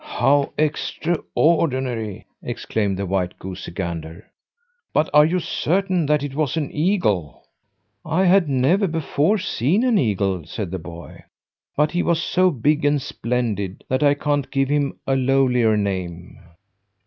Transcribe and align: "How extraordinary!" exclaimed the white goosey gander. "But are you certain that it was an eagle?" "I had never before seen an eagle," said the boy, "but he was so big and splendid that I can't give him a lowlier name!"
"How 0.17 0.51
extraordinary!" 0.57 2.25
exclaimed 2.41 2.97
the 2.97 3.05
white 3.05 3.37
goosey 3.37 3.69
gander. 3.71 4.25
"But 4.93 5.11
are 5.13 5.27
you 5.27 5.39
certain 5.39 6.07
that 6.07 6.23
it 6.23 6.33
was 6.33 6.57
an 6.57 6.71
eagle?" 6.73 7.43
"I 8.03 8.25
had 8.25 8.49
never 8.49 8.87
before 8.87 9.37
seen 9.37 9.83
an 9.83 9.99
eagle," 9.99 10.43
said 10.47 10.71
the 10.71 10.79
boy, 10.79 11.25
"but 11.77 11.91
he 11.91 12.01
was 12.01 12.19
so 12.19 12.49
big 12.49 12.83
and 12.83 12.99
splendid 12.99 13.83
that 13.89 14.01
I 14.01 14.15
can't 14.15 14.49
give 14.49 14.69
him 14.69 14.97
a 15.05 15.15
lowlier 15.15 15.77
name!" 15.77 16.39